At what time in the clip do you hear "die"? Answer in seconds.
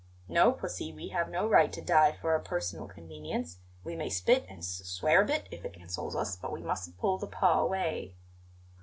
1.79-2.11